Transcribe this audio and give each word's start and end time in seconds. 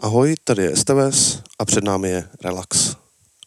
Ahoj, 0.00 0.34
tady 0.44 0.62
je 0.62 0.76
STVS 0.76 1.42
a 1.58 1.64
před 1.64 1.84
námi 1.84 2.08
je 2.08 2.28
Relax. 2.44 2.96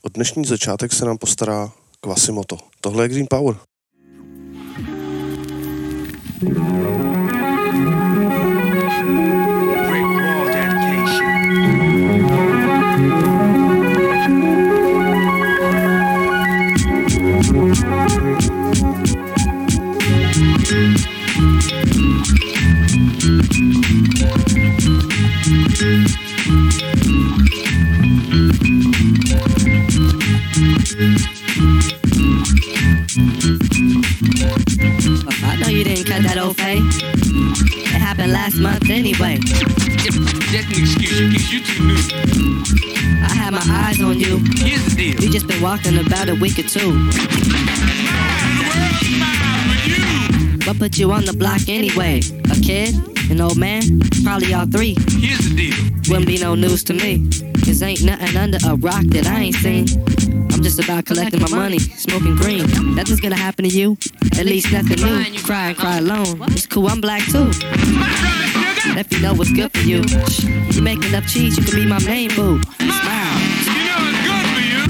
Od 0.01 0.13
dnešní 0.13 0.45
začátek 0.45 0.93
se 0.93 1.05
nám 1.05 1.17
postará 1.17 1.71
Quasimoto. 1.99 2.57
Tohle 2.81 3.03
je 3.03 3.09
Green 3.09 3.27
Power. 3.29 3.68
Rick 6.41 6.89
You 35.79 35.85
didn't 35.85 36.07
cut 36.07 36.23
that 36.23 36.37
old 36.37 36.57
fade. 36.57 36.83
It 36.83 38.01
happened 38.01 38.33
last 38.33 38.57
month 38.57 38.89
anyway. 38.89 39.39
That's 39.39 40.17
an 40.17 40.75
excuse 40.75 41.21
you 41.21 41.31
because 41.31 41.53
you 41.53 41.63
too 41.63 41.87
new. 41.87 43.23
I 43.23 43.31
had 43.31 43.53
my 43.53 43.63
eyes 43.63 44.01
on 44.01 44.19
you. 44.19 44.43
Here's 44.57 44.83
the 44.93 45.15
deal. 45.15 45.31
Just 45.31 45.47
been 45.47 45.61
walking 45.61 45.97
about 45.97 46.27
a 46.27 46.35
week 46.35 46.59
or 46.59 46.63
two. 46.63 46.91
What 50.67 50.79
put 50.79 50.97
you 50.97 51.13
on 51.13 51.23
the 51.23 51.33
block 51.39 51.69
anyway? 51.69 52.19
A 52.51 52.59
kid? 52.59 52.95
An 53.31 53.39
old 53.39 53.55
man? 53.55 54.01
Probably 54.21 54.53
all 54.53 54.65
three. 54.65 54.97
Here's 55.15 55.39
the 55.47 55.55
deal. 55.55 55.77
Wouldn't 56.09 56.27
be 56.27 56.39
no 56.39 56.55
news 56.55 56.83
to 56.83 56.93
me. 56.93 57.25
Cause 57.63 57.81
ain't 57.81 58.03
nothing 58.03 58.35
under 58.35 58.57
a 58.67 58.75
rock 58.75 59.05
that 59.15 59.27
I 59.27 59.39
ain't 59.39 59.55
seen. 59.55 60.38
I'm 60.59 60.63
just 60.63 60.83
about 60.83 61.05
collecting 61.05 61.39
my 61.39 61.47
money, 61.47 61.79
smoking 61.79 62.35
green. 62.35 62.65
Nothing's 62.93 63.21
gonna 63.21 63.37
happen 63.37 63.63
to 63.63 63.69
you. 63.69 63.97
At 64.37 64.45
least 64.45 64.73
nothing 64.73 64.99
new. 64.99 65.19
You 65.19 65.39
cry 65.41 65.69
and 65.69 65.77
cry 65.77 65.99
alone. 65.99 66.41
It's 66.51 66.67
cool, 66.67 66.89
I'm 66.89 66.99
black 66.99 67.23
too. 67.31 67.49
If 68.99 69.09
you 69.13 69.21
know 69.21 69.33
what's 69.33 69.53
good 69.53 69.71
for 69.71 69.79
you. 69.87 70.03
Shh, 70.05 70.43
You 70.75 70.81
make 70.81 71.01
enough 71.05 71.27
cheese, 71.27 71.57
you 71.57 71.63
can 71.63 71.75
be 71.75 71.85
my 71.85 72.03
main 72.03 72.27
boo. 72.35 72.61
Smile. 72.61 73.39
You 73.71 73.83
know 73.87 74.03
it's 74.09 74.19
good 74.27 74.43
for 74.51 74.59
you. 74.67 74.83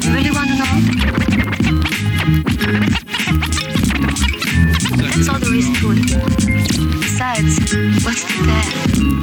You 0.00 0.10
really 0.14 0.30
want 0.30 0.48
to 0.48 0.56
know? 0.56 0.74
That's 5.12 5.28
all 5.28 5.38
there 5.38 5.54
is 5.54 5.68
to 5.80 5.92
it. 5.92 6.00
Besides, 7.02 7.58
what's 8.02 8.24
there? 8.24 9.17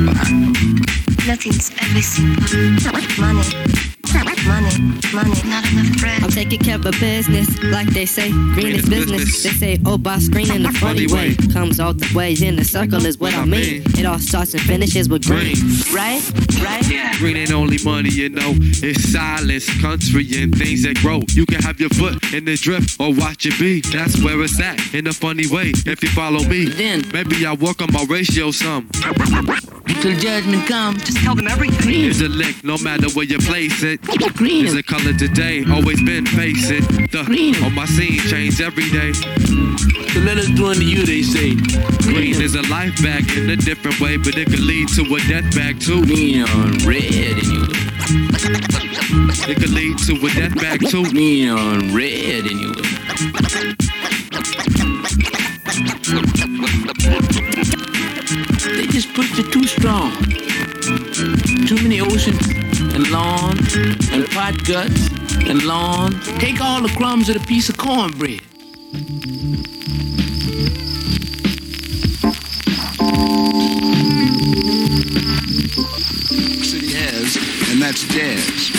Huh? 0.00 1.26
Nothing's 1.26 1.72
simple. 2.00 2.92
Money. 3.18 3.97
Money. 4.14 5.00
Money. 5.12 5.30
Not 5.44 5.70
enough 5.72 5.98
bread. 6.00 6.22
I'm 6.22 6.30
taking 6.30 6.60
care 6.60 6.76
of 6.76 6.82
business, 6.82 7.62
like 7.64 7.88
they 7.88 8.06
say. 8.06 8.30
Green 8.30 8.76
is 8.76 8.88
business. 8.88 9.42
They 9.42 9.50
say, 9.50 9.78
oh, 9.86 9.98
boss 9.98 10.28
green 10.28 10.50
in 10.50 10.64
a 10.66 10.72
funny 10.72 11.06
way. 11.06 11.34
Comes 11.52 11.80
all 11.80 11.92
the 11.94 12.08
way 12.16 12.32
in 12.34 12.56
the 12.56 12.64
circle 12.64 13.04
is 13.04 13.18
what 13.18 13.34
I 13.34 13.44
mean. 13.44 13.82
It 13.98 14.06
all 14.06 14.18
starts 14.18 14.54
and 14.54 14.62
finishes 14.62 15.08
with 15.08 15.24
green. 15.26 15.56
Right? 15.92 16.22
Right? 16.62 16.84
Green 17.18 17.36
ain't 17.36 17.52
only 17.52 17.78
money, 17.84 18.10
you 18.10 18.28
know. 18.30 18.54
It's 18.56 19.12
silence, 19.12 19.66
country, 19.80 20.26
and 20.42 20.56
things 20.56 20.82
that 20.84 20.96
grow. 20.96 21.20
You 21.30 21.44
can 21.46 21.60
have 21.62 21.78
your 21.80 21.90
foot 21.90 22.32
in 22.32 22.44
the 22.44 22.56
drip 22.56 22.84
or 22.98 23.12
watch 23.14 23.46
it 23.46 23.58
be. 23.58 23.80
That's 23.80 24.22
where 24.22 24.40
it's 24.42 24.58
at, 24.60 24.94
in 24.94 25.06
a 25.06 25.12
funny 25.12 25.46
way. 25.46 25.72
If 25.86 26.02
you 26.02 26.08
follow 26.10 26.42
me, 26.44 26.66
Then- 26.66 27.04
maybe 27.12 27.44
I 27.44 27.52
work 27.54 27.82
on 27.82 27.92
my 27.92 28.04
ratio 28.08 28.50
some. 28.50 28.88
Till 30.00 30.16
judgment 30.18 30.66
comes. 30.66 31.02
Just 31.04 31.18
tell 31.18 31.34
them 31.34 31.48
everything. 31.48 32.04
It's 32.04 32.20
a 32.20 32.28
lick, 32.28 32.62
no 32.62 32.78
matter 32.78 33.08
where 33.10 33.24
you 33.24 33.38
place 33.38 33.82
it. 33.82 33.97
Green 34.02 34.64
It's 34.64 34.72
is 34.72 34.78
a 34.78 34.82
color 34.82 35.12
today, 35.12 35.64
always 35.70 36.02
been 36.02 36.26
facing. 36.26 36.82
The 37.10 37.22
Green. 37.24 37.54
on 37.64 37.74
my 37.74 37.86
scene 37.86 38.18
change 38.20 38.60
every 38.60 38.88
day. 38.90 39.12
The 39.12 40.22
letters 40.24 40.48
us 40.48 40.56
do 40.56 40.66
unto 40.66 40.82
you, 40.82 41.04
they 41.04 41.22
say. 41.22 41.54
Green 42.02 42.40
is 42.40 42.54
a 42.54 42.62
life 42.68 43.02
back 43.02 43.24
in 43.36 43.50
a 43.50 43.56
different 43.56 44.00
way, 44.00 44.16
but 44.16 44.36
it 44.36 44.48
could 44.48 44.60
lead 44.60 44.88
to 44.90 45.02
a 45.02 45.18
death 45.28 45.54
back 45.54 45.78
too. 45.78 46.04
Green 46.04 46.42
on 46.42 46.78
red 46.86 47.38
and 47.38 47.46
you 47.46 47.66
It 49.48 49.58
could 49.58 49.70
lead 49.70 49.98
to 49.98 50.14
a 50.14 50.30
death 50.34 50.54
back 50.60 50.80
too. 50.80 51.04
green 51.10 51.50
on 51.50 51.94
red 51.94 52.46
and 52.46 52.60
you 52.60 52.74
They 58.76 58.86
just 58.86 59.12
pushed 59.14 59.38
it 59.38 59.52
too 59.52 59.64
strong. 59.64 60.47
Too 60.88 61.76
many 61.82 62.00
oceans 62.00 62.48
and 62.94 63.10
lawns 63.10 63.74
and 64.10 64.26
pot 64.30 64.64
guts 64.64 65.08
and 65.46 65.62
lawns. 65.64 66.26
Take 66.38 66.62
all 66.62 66.80
the 66.80 66.88
crumbs 66.96 67.28
of 67.28 67.36
a 67.36 67.40
piece 67.40 67.68
of 67.68 67.76
cornbread. 67.76 68.40
city 76.64 76.92
has, 76.96 77.36
and 77.70 77.82
that's 77.82 78.08
jazz. 78.08 78.70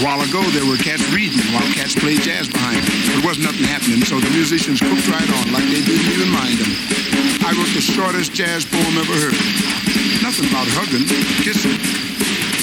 A 0.00 0.04
while 0.04 0.22
ago, 0.22 0.42
there 0.50 0.64
were 0.64 0.78
cats 0.78 1.06
reading 1.12 1.44
while 1.52 1.66
cats 1.74 1.94
played 1.94 2.22
jazz 2.22 2.48
behind 2.48 2.82
them. 2.82 2.96
There 3.12 3.26
wasn't 3.26 3.44
nothing 3.44 3.64
happening, 3.64 4.02
so 4.04 4.18
the 4.18 4.30
musicians 4.30 4.80
cooked 4.80 5.08
right 5.08 5.30
on 5.40 5.52
like 5.52 5.64
they 5.64 5.82
didn't 5.84 6.08
even 6.12 6.30
mind 6.30 6.56
them. 6.56 7.09
I 7.42 7.52
wrote 7.56 7.72
the 7.74 7.80
shortest 7.80 8.32
jazz 8.34 8.64
poem 8.64 8.98
ever 8.98 9.16
heard. 9.22 9.34
Nothing 10.22 10.46
about 10.50 10.68
hugging, 10.76 11.06
kissing. 11.44 11.78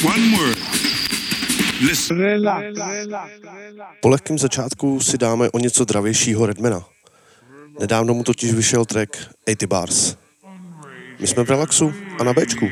One 0.04 0.24
word. 0.38 0.58
Listen. 1.82 2.18
Po 4.02 4.10
lehkém 4.10 4.38
začátku 4.38 5.00
si 5.00 5.18
dáme 5.18 5.50
o 5.50 5.60
něco 5.60 5.86
dravějšího 5.86 6.46
Redmana. 6.46 6.86
Nedávno 7.80 8.14
mu 8.14 8.24
totiž 8.24 8.54
vyšel 8.54 8.86
track 8.86 9.18
80 9.48 9.68
Bars. 9.68 10.16
My 11.20 11.28
jsme 11.28 11.44
v 11.44 11.50
relaxu 11.50 11.94
a 12.20 12.24
na 12.24 12.34
Bčku. 12.34 12.70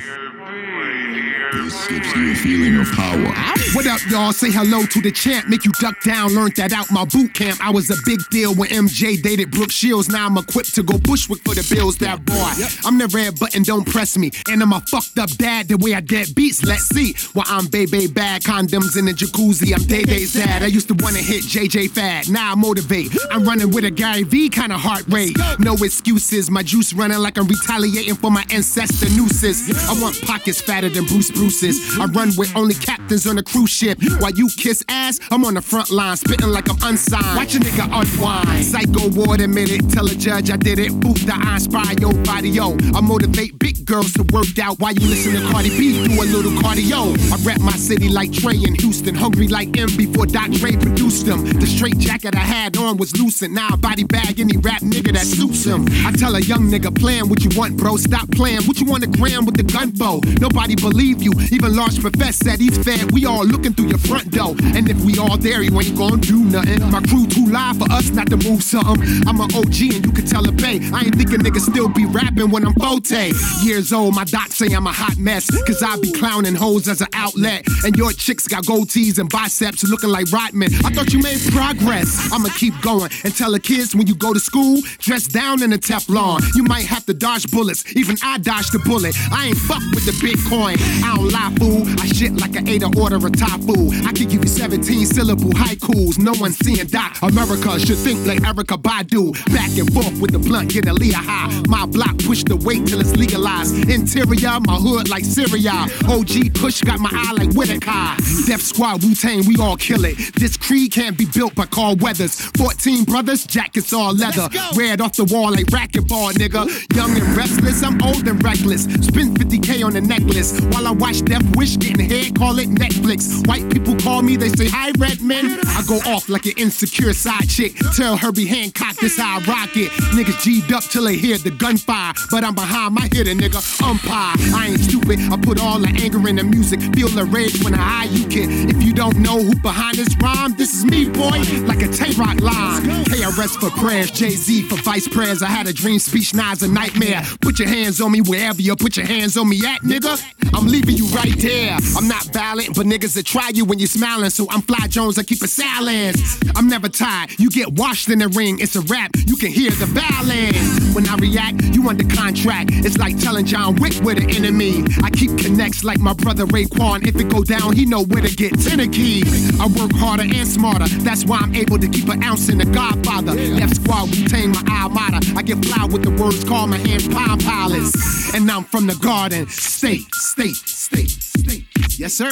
This 1.54 1.88
gives 1.88 2.16
you 2.16 2.32
a 2.32 2.36
feeling 2.36 2.78
of 2.80 2.92
power. 2.92 3.34
What 3.74 3.88
up, 3.88 4.00
y'all? 4.10 4.32
Say 4.32 4.52
hello 4.52 4.86
to 4.86 5.02
the 5.02 5.12
champ. 5.12 5.48
Make 5.48 5.66
you 5.66 5.72
duck 5.80 6.02
down. 6.02 6.34
Learned 6.34 6.56
that 6.56 6.74
out 6.74 6.90
my 6.92 7.06
boot 7.06 7.34
camp. 7.34 7.60
I 7.66 7.70
was 7.72 7.90
a 7.90 7.96
big 8.06 8.20
deal 8.30 8.56
when 8.56 8.70
MJ 8.70 9.22
dated 9.22 9.52
Brooke 9.52 9.72
Shields. 9.72 10.10
Now 10.10 10.26
I'm 10.26 10.38
equipped 10.38 10.74
to 10.76 10.84
go 10.84 10.98
bushwick 10.98 11.42
for 11.44 11.54
the 11.54 11.66
bills. 11.74 11.98
That 11.98 12.26
boy, 12.26 12.54
I'm 12.86 12.98
the 12.98 13.08
red 13.08 13.40
button. 13.40 13.64
Don't 13.64 13.86
press 13.86 14.18
me. 14.18 14.32
And 14.50 14.62
I'm 14.62 14.74
a 14.74 14.82
fucked 14.82 15.20
up 15.20 15.30
dad. 15.32 15.68
The 15.68 15.78
way 15.78 15.94
I 15.94 16.02
dead 16.02 16.34
beats. 16.36 16.64
Let's 16.64 16.86
see. 16.86 17.16
While 17.34 17.46
I'm 17.48 17.68
baby 17.68 18.08
bad 18.08 18.42
condoms 18.42 18.98
in 18.98 19.06
the 19.06 19.12
jacuzzi. 19.12 19.74
I'm 19.76 19.86
Day 19.86 20.04
Day's 20.04 20.34
dad. 20.34 20.64
I 20.64 20.68
used 20.68 20.88
to 20.88 20.96
wanna 21.04 21.20
hit 21.20 21.44
JJ 21.44 21.92
Fad. 21.92 22.30
Now 22.30 22.54
I 22.54 22.56
motivate. 22.56 23.16
I'm 23.30 23.44
running 23.44 23.72
with 23.72 23.86
a 23.86 23.92
Gary 23.92 24.24
V 24.24 24.50
kind 24.50 24.72
of 24.72 24.80
heart 24.80 25.04
rate. 25.10 25.38
No 25.60 25.76
excuses. 25.76 26.50
My 26.50 26.64
juice 26.64 26.94
running 26.94 27.20
like 27.20 27.38
I'm 27.38 27.48
retaliating 27.48 28.16
for 28.16 28.32
my 28.32 28.46
ancestor 28.50 29.10
nooses. 29.10 29.70
I 29.90 30.02
want 30.02 30.20
pockets 30.22 30.62
fatter 30.62 30.90
than 30.90 31.06
Bruce 31.06 31.35
I 31.38 32.06
run 32.14 32.32
with 32.38 32.56
only 32.56 32.76
captains 32.76 33.28
on 33.28 33.38
a 33.38 33.44
cruise 33.44 33.70
ship. 33.70 34.00
While 34.20 34.32
you 34.32 34.48
kiss 34.56 34.84
ass, 34.88 35.20
I'm 35.32 35.44
on 35.44 35.56
the 35.56 35.62
front 35.62 35.92
line, 35.92 36.16
spitting 36.16 36.48
like 36.48 36.70
I'm 36.70 36.78
unsigned. 36.82 37.36
Watch 37.36 37.56
a 37.56 37.60
nigga 37.60 37.86
unwind. 37.92 38.64
Psycho 38.64 39.10
ward 39.10 39.42
admit 39.42 39.70
it. 39.70 39.90
Tell 39.90 40.06
a 40.08 40.16
judge 40.16 40.50
I 40.50 40.56
did 40.56 40.80
it. 40.80 40.98
Boot 41.02 41.18
the 41.18 41.34
I 41.36 41.56
inspire 41.56 41.94
your 42.00 42.14
body, 42.24 42.50
yo. 42.50 42.78
I 42.94 43.02
motivate 43.02 43.60
big 43.60 43.86
girls 43.86 44.14
to 44.14 44.24
work 44.32 44.58
out 44.60 44.80
while 44.80 44.94
you 44.94 45.08
listen 45.08 45.34
to 45.34 45.52
Cardi 45.52 45.70
B 45.78 46.08
do 46.08 46.22
a 46.22 46.24
little 46.24 46.52
cardio. 46.64 47.12
I 47.32 47.36
rap 47.44 47.60
my 47.60 47.74
city 47.74 48.08
like 48.08 48.32
Trey 48.32 48.56
in 48.56 48.76
Houston. 48.76 49.14
Hungry 49.14 49.50
like 49.50 49.78
M 49.78 49.90
before 49.98 50.26
Doc 50.26 50.52
Dre 50.52 50.72
produced 50.78 51.26
them. 51.26 51.44
The 51.44 51.68
straight 51.68 51.98
jacket 51.98 52.36
I 52.36 52.40
had 52.40 52.78
on 52.78 52.96
was 52.96 53.16
loosened. 53.18 53.54
Now 53.54 53.70
I 53.74 53.76
body 53.76 54.06
bag 54.06 54.40
any 54.40 54.56
rap 54.58 54.82
nigga 54.82 55.12
that 55.14 55.26
suits 55.26 55.66
him. 55.66 55.86
I 56.06 56.14
tell 56.14 56.36
a 56.36 56.42
young 56.42 56.72
nigga, 56.72 56.98
plan 56.98 57.28
what 57.28 57.44
you 57.44 57.52
want, 57.58 57.76
bro. 57.76 57.98
Stop 57.98 58.32
playing. 58.32 58.64
What 58.64 58.80
you 58.80 58.86
want 58.86 59.04
to 59.04 59.10
gram 59.10 59.46
with 59.46 59.58
the 59.58 59.64
gun 59.64 59.92
bow? 59.92 60.22
Nobody 60.40 60.76
believe. 60.76 61.25
Even 61.52 61.76
Large 61.76 62.02
Professor 62.02 62.46
said 62.46 62.60
he's 62.60 62.78
fed. 62.78 63.12
We 63.12 63.26
all 63.26 63.46
looking 63.46 63.74
through 63.74 63.88
your 63.88 63.98
front 63.98 64.32
door. 64.32 64.56
And 64.76 64.90
if 64.90 65.00
we 65.04 65.18
all 65.18 65.38
there, 65.38 65.62
you 65.62 65.80
ain't 65.80 65.98
gonna 65.98 66.18
do 66.18 66.44
nothing. 66.44 66.82
My 66.92 67.02
crew 67.02 67.26
too 67.28 67.48
live 67.48 67.78
for 67.78 67.92
us 67.92 68.10
not 68.12 68.30
to 68.30 68.38
move 68.38 68.64
something. 68.64 69.02
I'm 69.28 69.40
an 69.42 69.54
OG 69.56 69.96
and 69.96 70.06
you 70.06 70.12
can 70.12 70.26
tell 70.26 70.48
a 70.48 70.52
bay. 70.52 70.80
I 70.94 71.06
ain't 71.06 71.16
think 71.16 71.32
a 71.32 71.38
nigga 71.38 71.60
still 71.60 71.90
be 71.90 72.06
rapping 72.06 72.50
when 72.52 72.66
I'm 72.66 72.74
40. 72.76 73.32
Years 73.64 73.94
old, 73.94 74.16
my 74.16 74.24
doc 74.24 74.52
say 74.52 74.74
I'm 74.74 74.88
a 74.88 74.92
hot 74.92 75.18
mess. 75.18 75.50
Cause 75.66 75.82
I 75.82 75.98
be 76.00 76.12
clowning 76.12 76.56
hoes 76.56 76.88
as 76.88 77.02
an 77.02 77.08
outlet. 77.14 77.66
And 77.84 77.96
your 77.96 78.12
chicks 78.12 78.48
got 78.48 78.66
gold 78.66 78.90
tees 78.90 79.20
and 79.20 79.30
biceps 79.30 79.84
looking 79.84 80.10
like 80.10 80.32
Rodman. 80.32 80.74
I 80.86 80.90
thought 80.92 81.14
you 81.14 81.20
made 81.22 81.40
progress. 81.52 82.32
I'ma 82.32 82.50
keep 82.58 82.80
going 82.82 83.10
and 83.24 83.36
tell 83.36 83.52
the 83.52 83.60
kids 83.60 83.96
when 83.96 84.08
you 84.08 84.16
go 84.16 84.34
to 84.34 84.40
school, 84.40 84.82
dress 85.00 85.28
down 85.28 85.64
in 85.64 85.74
a 85.74 85.78
Teflon. 85.78 86.42
You 86.56 86.64
might 86.64 86.86
have 86.86 87.06
to 87.06 87.14
dodge 87.14 87.50
bullets. 87.52 87.84
Even 87.96 88.18
I 88.24 88.38
dodged 88.38 88.74
the 88.74 88.80
bullet. 88.80 89.16
I 89.32 89.48
ain't 89.48 89.58
fuck 89.58 89.84
with 89.94 90.06
the 90.06 90.14
Bitcoin. 90.26 90.78
I 91.04 91.15
don't 91.16 91.32
lie, 91.32 91.54
fool. 91.58 91.84
I 92.00 92.08
shit 92.08 92.34
like 92.34 92.56
an 92.56 92.66
order 93.00 93.16
of 93.16 93.32
tofu. 93.32 93.92
I 94.06 94.12
can 94.12 94.28
give 94.28 94.44
you 94.44 94.48
17 94.48 95.06
syllable 95.06 95.52
haikus. 95.52 96.20
No 96.20 96.34
one's 96.40 96.58
seeing 96.58 96.88
that. 96.88 97.20
America 97.22 97.80
should 97.80 97.98
think 97.98 98.26
like 98.26 98.40
Erykah 98.40 98.82
Badu. 98.82 99.34
Back 99.54 99.78
and 99.78 99.92
forth 99.94 100.20
with 100.20 100.32
the 100.32 100.40
blunt, 100.40 100.72
get 100.72 100.88
a 100.88 100.94
Leah 100.94 101.16
high. 101.16 101.50
My 101.68 101.86
block 101.86 102.18
push 102.20 102.44
the 102.44 102.56
weight 102.58 102.88
till 102.88 103.00
it's 103.00 103.16
legalized. 103.16 103.90
Interior, 103.90 104.60
my 104.62 104.76
hood 104.76 105.10
like 105.10 105.24
Syria. 105.24 105.88
OG 106.08 106.54
Kush 106.60 106.82
got 106.82 107.00
my 107.00 107.10
eye 107.12 107.34
like 107.34 107.54
Whitaker. 107.54 108.16
Death 108.46 108.62
Squad, 108.62 109.04
Wu 109.04 109.16
Tang, 109.16 109.46
we 109.48 109.56
all 109.58 109.78
kill 109.78 110.06
it. 110.06 110.18
This 110.36 110.58
creed 110.58 110.92
can't 110.92 111.18
be 111.18 111.26
built 111.26 111.56
by 111.56 111.66
Carl 111.66 111.96
Weathers. 111.96 112.40
14 112.58 113.06
brothers, 113.06 113.46
jackets 113.46 113.94
all 113.94 114.14
leather. 114.14 114.50
Red 114.76 115.02
off 115.02 115.16
the 115.16 115.26
wall 115.26 115.52
like 115.52 115.68
racquetball, 115.68 116.34
nigga. 116.34 116.66
Young 116.96 117.16
and 117.16 117.38
restless, 117.38 117.84
I'm 117.84 118.02
old 118.04 118.28
and 118.28 118.44
reckless. 118.44 118.84
Spend 118.84 119.38
50k 119.38 119.86
on 119.86 119.96
a 119.96 120.02
necklace 120.02 120.60
while 120.72 120.88
I 120.88 120.92
watch 121.06 121.24
Death 121.24 121.56
Wish 121.56 121.78
getting 121.78 122.10
head, 122.10 122.36
call 122.36 122.58
it 122.58 122.70
Netflix. 122.70 123.46
White 123.48 123.70
people 123.72 123.96
call 123.98 124.24
me, 124.24 124.38
they 124.38 124.50
say, 124.50 124.68
Hi, 124.70 124.92
Redman. 124.98 125.60
I 125.68 125.84
go 125.88 125.98
off 126.10 126.30
like 126.30 126.46
an 126.48 126.54
insecure 126.58 127.14
side 127.14 127.48
chick. 127.48 127.76
Tell 127.96 128.18
Herbie 128.18 128.48
Hancock 128.48 128.96
this 128.96 129.18
how 129.18 129.38
I 129.38 129.44
rock 129.44 129.78
it. 129.78 129.92
Niggas 130.16 130.44
G'd 130.44 130.74
up 130.74 130.84
till 130.84 131.04
they 131.04 131.16
hear 131.16 131.38
the 131.38 131.52
gunfire. 131.52 132.14
But 132.32 132.44
I'm 132.44 132.56
behind 132.56 132.96
my 132.96 133.08
hitter, 133.14 133.34
nigga. 133.34 133.62
Umpire. 133.84 134.36
I 134.56 134.70
ain't 134.70 134.80
stupid. 134.80 135.20
I 135.32 135.38
put 135.38 135.62
all 135.62 135.80
the 135.80 135.90
anger 136.02 136.28
in 136.28 136.38
the 136.38 136.44
music. 136.44 136.82
Feel 136.96 137.10
the 137.10 137.26
rage 137.26 137.64
when 137.64 137.76
I 137.76 137.78
high 137.78 138.06
you 138.06 138.26
can. 138.28 138.70
If 138.70 138.82
you 138.82 138.94
don't 138.94 139.18
know 139.20 139.42
who 139.42 139.56
behind 139.62 139.98
this 139.98 140.16
rhyme, 140.22 140.56
this 140.58 140.74
is 140.74 140.86
me, 140.86 141.10
boy. 141.10 141.38
Like 141.68 141.84
a 141.84 141.88
Tay-Rock 141.88 142.42
line. 142.42 142.82
KRS 143.06 143.60
for 143.60 143.70
prayers, 143.80 144.10
Jay-Z 144.10 144.64
for 144.64 144.82
vice 144.82 145.08
prayers. 145.08 145.44
I 145.44 145.48
had 145.48 145.68
a 145.68 145.74
dream 145.74 146.00
speech, 146.00 146.34
now 146.34 146.54
a 146.60 146.68
nightmare. 146.68 147.22
Put 147.42 147.60
your 147.60 147.68
hands 147.68 148.02
on 148.02 148.12
me 148.12 148.22
wherever 148.22 148.62
you 148.62 148.76
put 148.76 148.98
your 148.98 149.06
hands 149.06 149.38
on 149.38 149.50
me 149.50 149.60
at, 149.66 149.82
nigga. 149.82 150.22
I'm 150.54 150.68
leaving 150.68 150.95
you 150.96 151.06
right 151.08 151.38
there. 151.40 151.78
I'm 151.96 152.08
not 152.08 152.26
violent, 152.26 152.76
but 152.76 152.86
niggas 152.86 153.14
that 153.16 153.26
try 153.26 153.50
you 153.54 153.66
when 153.66 153.80
you're 153.80 153.88
smiling. 153.88 154.30
So 154.30 154.48
I'm 154.50 154.62
Fly 154.62 154.88
Jones, 154.88 155.18
I 155.18 155.24
keep 155.24 155.42
a 155.42 155.48
silence. 155.48 156.40
I'm 156.56 156.68
never 156.68 156.90
tired. 156.90 157.38
You 157.40 157.50
get 157.50 157.74
washed 157.74 158.10
in 158.10 158.20
the 158.20 158.28
ring, 158.30 158.60
it's 158.60 158.76
a 158.76 158.82
rap. 158.82 159.12
You 159.28 159.36
can 159.36 159.52
hear 159.52 159.72
the 159.72 159.88
balance. 159.94 160.96
When 160.96 161.08
I 161.08 161.16
react, 161.16 161.64
you 161.76 161.88
under 161.90 162.06
contract. 162.06 162.70
It's 162.74 162.98
like 162.98 163.18
telling 163.20 163.46
John 163.46 163.76
Wick 163.76 163.94
we're 164.04 164.16
the 164.16 164.28
enemy. 164.36 164.84
I 165.04 165.10
keep 165.10 165.38
connects 165.38 165.84
like 165.84 166.00
my 166.00 166.14
brother 166.14 166.46
Raekwon. 166.46 167.06
If 167.08 167.16
it 167.16 167.30
go 167.30 167.44
down, 167.44 167.76
he 167.76 167.86
know 167.86 168.04
where 168.04 168.22
to 168.22 168.34
get 168.34 168.60
Tennessee. 168.60 169.24
I 169.60 169.68
work 169.68 169.92
harder 169.94 170.24
and 170.24 170.48
smarter. 170.48 170.88
That's 171.04 171.26
why 171.26 171.40
I'm 171.42 171.56
able 171.56 171.80
to 171.80 171.88
keep 171.88 172.08
an 172.10 172.24
ounce 172.24 172.50
in 172.50 172.58
the 172.58 172.66
Godfather. 172.66 173.34
Left 173.34 173.76
squad, 173.76 174.10
retain 174.16 174.52
my 174.52 174.64
almada. 174.64 175.36
I 175.36 175.42
get 175.42 175.64
fly 175.66 175.86
with 175.86 176.04
the 176.04 176.12
words, 176.12 176.44
call 176.44 176.68
my 176.68 176.78
hand 176.78 177.12
palm 177.12 177.40
pilots. 177.40 178.34
And 178.34 178.50
I'm 178.50 178.64
from 178.64 178.88
the 178.88 178.96
garden. 178.96 179.48
State, 179.50 180.06
state, 180.14 180.56
state, 180.86 181.10
state. 181.10 181.66
Yes, 182.00 182.14
sir. 182.14 182.28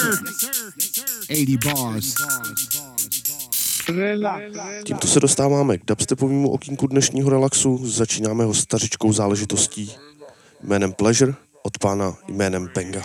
80 1.29 1.57
bars. 1.57 2.15
Tímto 4.83 5.07
se 5.07 5.19
dostáváme 5.19 5.77
k 5.77 5.85
dubstepovému 5.85 6.51
okýnku 6.51 6.87
dnešního 6.87 7.29
relaxu. 7.29 7.87
Začínáme 7.87 8.43
ho 8.43 8.53
stařičkou 8.53 9.13
záležitostí 9.13 9.91
jménem 10.63 10.93
Pleasure 10.93 11.33
od 11.63 11.77
pána 11.77 12.13
jménem 12.27 12.69
Benga. 12.75 13.03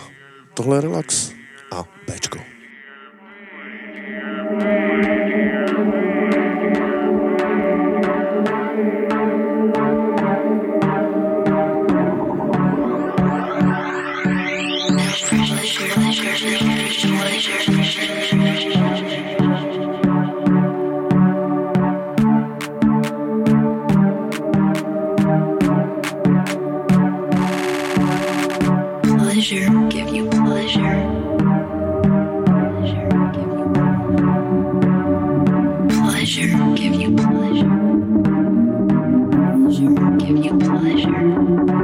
Tohle 0.53 0.77
je 0.77 0.81
relax 0.81 1.31
a 1.71 1.83
Bčko. 2.07 2.39
Pleasure, 4.59 5.18
Pleasure, 36.39 36.73
give 36.77 36.95
you 36.95 37.15
pleasure. 37.17 37.67
Give 40.19 40.37
you. 40.45 40.57
Pleasure, 40.57 41.78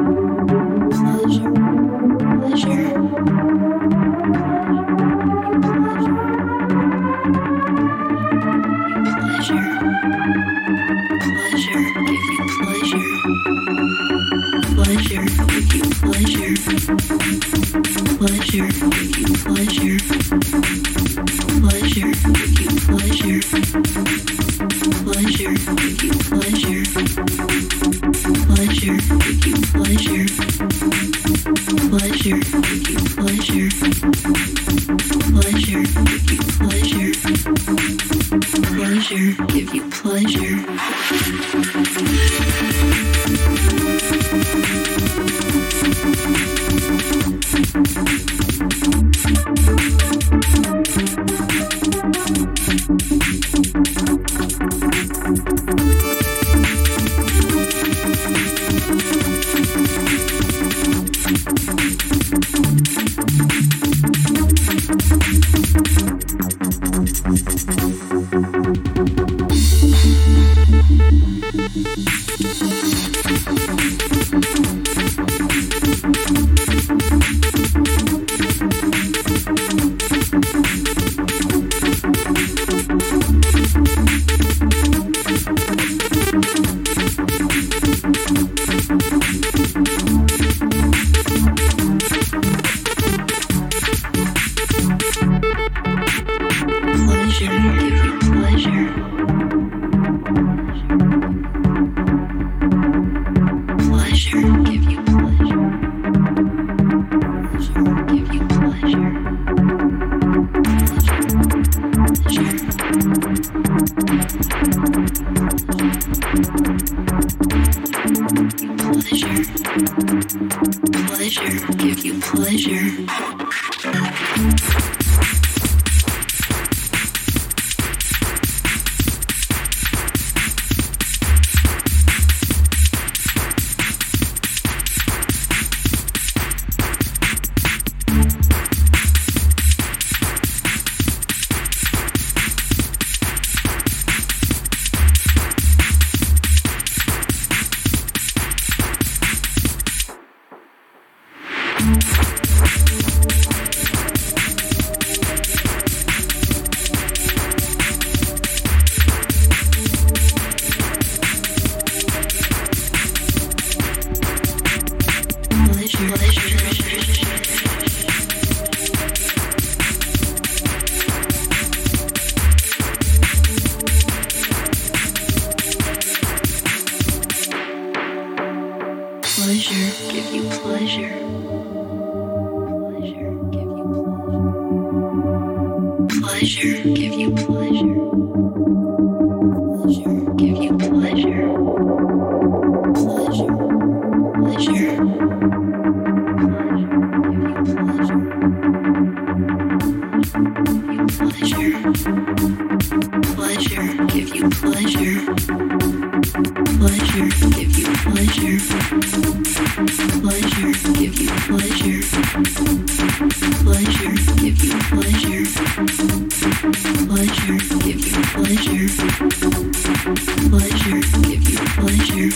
Give 221.01 221.49
you 221.49 221.57
pleasure, 221.75 222.31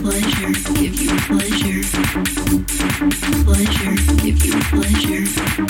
Pleasure 0.00 0.52
give 0.72 0.96
you 1.02 1.10
pleasure. 1.28 1.82
Pleasure, 3.44 3.94
give 4.22 4.44
you 4.46 4.54
pleasure. 4.70 5.63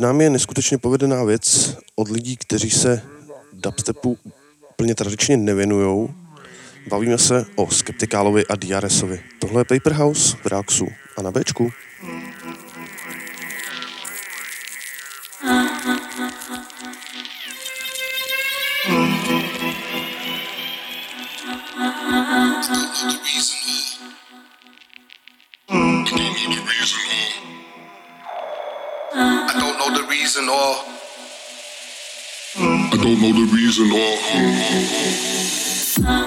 Námi 0.00 0.24
je 0.24 0.30
neskutečně 0.30 0.78
povedená 0.78 1.24
věc 1.24 1.76
od 1.96 2.08
lidí, 2.08 2.36
kteří 2.36 2.70
se 2.70 3.02
dubstepu 3.52 4.18
plně 4.76 4.94
tradičně 4.94 5.36
nevěnují. 5.36 6.08
Bavíme 6.88 7.18
se 7.18 7.46
o 7.56 7.70
Skeptikálovi 7.70 8.46
a 8.46 8.56
Diaresovi. 8.56 9.22
Tohle 9.40 9.60
je 9.60 9.64
Paper 9.64 9.92
House 9.92 10.36
v 10.36 10.46
Relaxu 10.46 10.88
a 11.16 11.22
na 11.22 11.30
Bčku. 11.30 11.70
Reason 30.20 30.48
or 30.50 30.74
I 32.56 32.98
don't 33.02 33.20
know 33.22 33.32
the 33.32 33.48
reason 33.54 33.90
or 33.90 34.12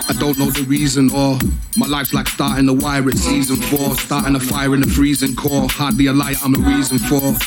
I 0.10 0.14
don't 0.20 0.38
know 0.40 0.50
the 0.50 0.66
reason 0.68 1.12
or 1.12 1.38
my 1.78 1.86
life's 1.86 2.12
like 2.12 2.28
starting 2.28 2.68
a 2.70 2.74
wire 2.74 3.08
at 3.08 3.18
season 3.18 3.58
four, 3.58 3.96
starting 3.96 4.36
a 4.36 4.40
fire 4.40 4.74
in 4.74 4.82
the 4.82 4.88
freezing 4.88 5.36
core. 5.36 5.68
Hardly 5.70 6.08
a 6.08 6.14
light 6.14 6.38
I'm 6.44 6.54
the 6.54 6.60
reason 6.60 6.98
for. 6.98 7.38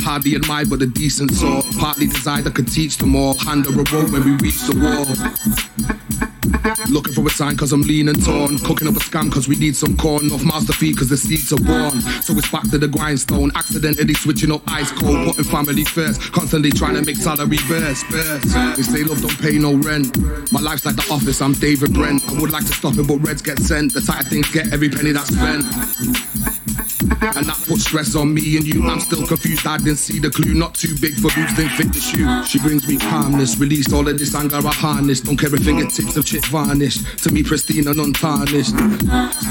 Hardly 0.00 0.34
admired, 0.34 0.68
but 0.68 0.82
a 0.82 0.86
decent 0.86 1.32
sort. 1.32 1.64
Partly 1.78 2.06
desired 2.06 2.46
I 2.46 2.50
could 2.50 2.68
teach 2.70 2.98
them 2.98 3.16
all. 3.16 3.32
Hand 3.38 3.64
her 3.64 3.72
a 3.72 3.76
rope 3.76 4.10
when 4.10 4.24
we 4.24 4.32
reach 4.44 4.60
the 4.66 4.76
wall. 4.76 6.33
Looking 6.90 7.12
for 7.12 7.26
a 7.26 7.30
sign 7.30 7.56
cause 7.56 7.72
I'm 7.72 7.82
lean 7.82 8.08
and 8.08 8.24
torn. 8.24 8.58
Cooking 8.58 8.88
up 8.88 8.96
a 8.96 9.00
scam 9.00 9.32
cause 9.32 9.48
we 9.48 9.56
need 9.56 9.74
some 9.74 9.96
corn. 9.96 10.30
Off 10.32 10.44
master 10.44 10.72
to 10.72 10.78
feed 10.78 10.98
cause 10.98 11.08
the 11.08 11.16
seeds 11.16 11.52
are 11.52 11.56
born. 11.56 12.00
So 12.22 12.34
it's 12.34 12.50
back 12.50 12.62
to 12.70 12.78
the 12.78 12.88
grindstone. 12.88 13.50
Accidentally 13.54 14.14
switching 14.14 14.52
up 14.52 14.62
ice 14.66 14.92
cold. 14.92 15.26
Putting 15.26 15.44
family 15.44 15.84
first. 15.84 16.20
Constantly 16.32 16.70
trying 16.70 16.94
to 16.94 17.02
make 17.02 17.16
salary 17.16 17.58
burst. 17.68 18.08
burst. 18.10 18.54
They 18.76 18.82
say 18.82 19.02
love 19.04 19.20
don't 19.20 19.38
pay 19.40 19.58
no 19.58 19.74
rent. 19.74 20.16
My 20.52 20.60
life's 20.60 20.84
like 20.86 20.96
the 20.96 21.06
office, 21.12 21.40
I'm 21.40 21.52
David 21.54 21.92
Brent. 21.92 22.22
I 22.28 22.40
would 22.40 22.50
like 22.50 22.66
to 22.66 22.72
stop 22.72 22.96
it, 22.96 23.06
but 23.06 23.18
reds 23.18 23.42
get 23.42 23.58
sent. 23.58 23.92
The 23.92 24.00
tight 24.00 24.26
things 24.26 24.50
get 24.50 24.72
every 24.72 24.88
penny 24.88 25.12
that's 25.12 25.34
spent. 25.34 26.53
And 27.24 27.46
that 27.46 27.56
puts 27.66 27.84
stress 27.84 28.14
on 28.14 28.34
me 28.34 28.56
and 28.58 28.66
you. 28.66 28.86
I'm 28.86 29.00
still 29.00 29.26
confused, 29.26 29.66
I 29.66 29.78
didn't 29.78 29.96
see 29.96 30.18
the 30.18 30.30
clue. 30.30 30.52
Not 30.52 30.74
too 30.74 30.94
big 31.00 31.14
for 31.14 31.32
boots, 31.34 31.54
didn't 31.56 31.70
fit 31.70 31.92
the 31.92 32.00
shoe. 32.00 32.44
She 32.44 32.58
brings 32.58 32.86
me 32.86 32.98
calmness, 32.98 33.56
released 33.58 33.92
all 33.92 34.06
of 34.06 34.18
this 34.18 34.34
anger 34.34 34.56
I 34.56 34.72
harness. 34.72 35.20
Don't 35.20 35.36
care 35.36 35.54
if 35.54 35.64
fingertips 35.64 36.16
of 36.16 36.26
chip 36.26 36.44
varnished. 36.46 37.18
To 37.24 37.32
me, 37.32 37.42
pristine 37.42 37.88
and 37.88 37.98
untarnished. 37.98 38.76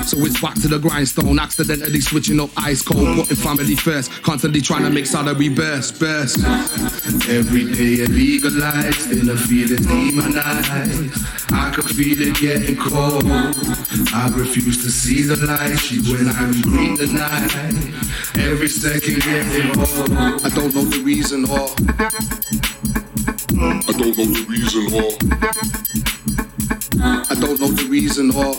So 0.08 0.18
it's 0.20 0.39
back 0.39 0.56
to 0.62 0.68
the 0.68 0.77
grindstone, 0.80 1.39
accidentally 1.39 2.01
switching 2.01 2.39
up 2.39 2.51
ice 2.58 2.84
cold, 2.84 3.18
putting 3.18 3.38
family 3.38 3.75
first. 3.75 4.12
Constantly 4.22 4.62
trying 4.62 4.84
to 4.84 4.92
make 4.92 5.08
salary 5.08 5.50
burst, 5.50 6.00
burst. 6.00 6.39
Every 7.27 7.65
day 7.74 8.06
illegalized, 8.06 8.94
still 8.94 9.32
a 9.32 9.38
feeling 9.38 9.84
demonized. 9.84 11.13
I 11.51 11.72
can 11.72 11.84
feel 11.84 12.22
it 12.22 12.36
getting 12.39 12.77
cold. 12.77 13.24
I 14.13 14.32
refuse 14.36 14.77
to 14.84 14.92
see 14.92 15.24
the 15.24 15.38
light. 15.38 15.77
She 15.77 16.00
when 16.12 16.27
I 16.30 16.48
regret 16.50 16.98
the 17.00 17.08
night. 17.08 17.62
Every 17.63 18.67
second 18.67 19.22
getting 19.24 19.79
old. 19.79 20.12
I 20.43 20.50
don't 20.50 20.75
know 20.75 20.84
the 20.84 21.01
reason 21.01 21.46
or 21.46 21.70
I 23.58 23.91
don't 23.93 24.17
know 24.17 24.25
the 24.25 24.46
reason 24.50 24.93
or 24.93 25.12
I 27.32 27.36
don't 27.39 27.60
know 27.62 27.67
the 27.72 27.88
reason 27.89 28.32
or 28.32 28.55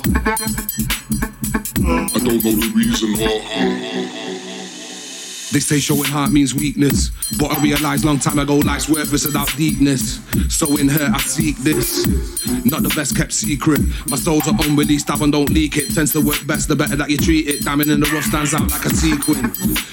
I 1.84 2.18
don't 2.18 2.42
know 2.44 2.52
the 2.52 2.72
reason 2.74 3.14
or 3.20 4.43
They 5.54 5.60
say 5.60 5.78
showing 5.78 6.02
heart 6.02 6.32
means 6.32 6.52
weakness, 6.52 7.12
but 7.38 7.56
I 7.56 7.62
realized 7.62 8.04
long 8.04 8.18
time 8.18 8.40
ago 8.40 8.56
life's 8.56 8.88
worthless 8.88 9.24
without 9.24 9.46
deepness. 9.56 10.18
So 10.52 10.76
in 10.78 10.88
her 10.88 11.12
I 11.14 11.18
seek 11.18 11.56
this, 11.58 12.04
not 12.64 12.82
the 12.82 12.92
best 12.96 13.16
kept 13.16 13.32
secret. 13.32 13.80
My 14.08 14.16
soul's 14.16 14.48
an 14.48 14.58
unreleased 14.60 15.08
album, 15.10 15.30
don't 15.30 15.48
leak 15.50 15.76
it. 15.76 15.94
Tends 15.94 16.10
to 16.14 16.20
work 16.20 16.44
best 16.44 16.66
the 16.66 16.74
better 16.74 16.96
that 16.96 17.08
you 17.08 17.18
treat 17.18 17.46
it. 17.46 17.62
Diamond 17.62 17.88
in 17.88 18.00
the 18.00 18.10
rough 18.10 18.24
stands 18.24 18.52
out 18.52 18.68
like 18.68 18.84
a 18.84 18.90
sequin. 18.90 19.52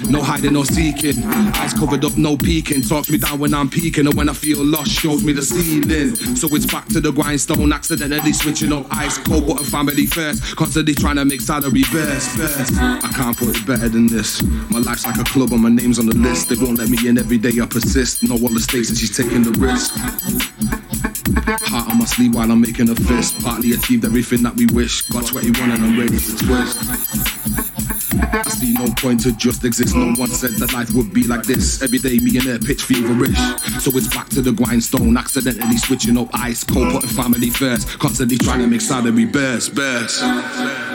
No 0.09 0.23
hiding, 0.23 0.53
no 0.53 0.63
seeking. 0.63 1.23
Eyes 1.61 1.73
covered 1.73 2.03
up, 2.05 2.17
no 2.17 2.35
peeking. 2.35 2.81
Talks 2.81 3.11
me 3.11 3.19
down 3.19 3.37
when 3.37 3.53
I'm 3.53 3.69
peeking, 3.69 4.07
and 4.07 4.15
when 4.15 4.29
I 4.29 4.33
feel 4.33 4.65
lost, 4.65 4.89
shows 4.89 5.23
me 5.23 5.31
the 5.31 5.43
ceiling. 5.43 6.15
So 6.35 6.47
it's 6.55 6.65
back 6.65 6.87
to 6.87 6.99
the 6.99 7.11
grindstone, 7.11 7.71
accidentally 7.71 8.33
switching 8.33 8.73
up 8.73 8.87
ice 8.89 9.19
cold, 9.19 9.45
putting 9.45 9.65
family 9.65 10.07
first. 10.07 10.55
Constantly 10.55 10.95
trying 10.95 11.17
to 11.17 11.25
make 11.25 11.41
salary 11.41 11.83
burst. 11.91 12.39
I 12.81 13.11
can't 13.13 13.37
put 13.37 13.55
it 13.55 13.67
better 13.67 13.89
than 13.89 14.07
this. 14.07 14.41
My 14.71 14.79
life's 14.79 15.05
like 15.05 15.19
a 15.19 15.23
club, 15.23 15.50
and 15.51 15.61
my 15.61 15.69
name's 15.69 15.99
on 15.99 16.05
the 16.05 16.15
list. 16.15 16.49
They 16.49 16.55
won't 16.55 16.77
let 16.77 16.89
me 16.89 16.97
in 17.07 17.17
every 17.17 17.37
day, 17.37 17.51
I 17.61 17.65
persist. 17.65 18.23
Know 18.23 18.35
all 18.35 18.49
the 18.49 18.59
stakes, 18.59 18.89
and 18.89 18.97
she's 18.97 19.15
taking 19.15 19.43
the 19.43 19.51
risk. 19.59 19.93
Heart 21.67 21.89
on 21.89 21.97
my 21.99 22.05
sleeve 22.05 22.35
while 22.35 22.51
I'm 22.51 22.61
making 22.61 22.89
a 22.89 22.95
fist. 22.95 23.41
Partly 23.41 23.71
achieved 23.73 24.05
everything 24.05 24.43
that 24.43 24.55
we 24.55 24.65
wish. 24.67 25.01
Got 25.09 25.27
21 25.27 25.71
and 25.71 25.83
I'm 25.83 25.99
ready 25.99 26.17
to 26.17 26.37
twist. 26.37 26.77
I 28.33 28.43
see 28.43 28.73
no 28.73 28.87
point 28.97 29.21
to 29.21 29.31
just 29.33 29.63
exist. 29.63 29.95
No 29.95 30.13
one 30.13 30.29
said 30.29 30.51
that 30.51 30.73
life 30.73 30.93
would 30.93 31.13
be 31.13 31.23
like 31.23 31.43
this. 31.43 31.81
Every 31.81 31.99
day, 31.99 32.19
me 32.19 32.37
and 32.37 32.45
her 32.45 32.59
pitch 32.59 32.83
feverish. 32.83 33.37
So 33.81 33.91
it's 33.95 34.07
back 34.07 34.29
to 34.29 34.41
the 34.41 34.51
grindstone. 34.51 35.17
Accidentally 35.17 35.77
switching 35.77 36.17
up 36.17 36.29
ice 36.33 36.63
cold, 36.63 36.91
putting 36.91 37.09
family 37.09 37.49
first. 37.49 37.87
Constantly 37.99 38.37
trying 38.37 38.59
to 38.59 38.67
make 38.67 38.81
salary 38.81 39.25
burst, 39.25 39.75
burst. 39.75 40.21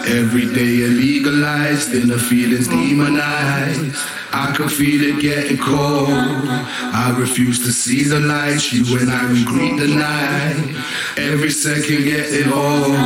Every 0.08 0.46
day 0.46 0.86
illegalized, 0.86 1.90
then 1.90 2.06
the 2.06 2.18
feelings 2.18 2.68
demonized. 2.68 3.96
I 4.32 4.52
can 4.56 4.68
feel 4.68 5.02
it 5.02 5.20
getting 5.20 5.58
cold. 5.58 6.08
I 6.08 7.12
refuse 7.18 7.58
to 7.64 7.72
see 7.72 8.04
the 8.04 8.20
light. 8.20 8.58
She 8.58 8.84
when 8.94 9.08
I 9.08 9.24
regret 9.32 9.78
the 9.80 9.88
night. 9.88 10.76
Every 11.16 11.50
second 11.50 12.04
getting 12.04 12.52
old. 12.52 12.96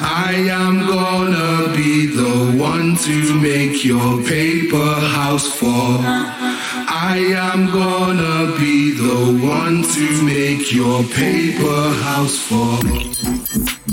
I 0.00 0.34
am 0.50 0.86
gonna 0.86 1.74
be 1.74 2.06
the 2.06 2.58
one 2.58 2.96
to 2.96 3.34
make 3.40 3.82
your 3.84 4.22
paper 4.24 4.94
house 5.16 5.46
fall. 5.58 6.00
I 6.04 7.16
am 7.36 7.70
gonna 7.72 8.54
be 8.58 8.92
the 8.92 9.46
one 9.46 9.82
to 9.82 10.22
make 10.24 10.72
your 10.72 11.04
paper 11.04 11.90
house 12.04 12.36
fall. 12.36 13.87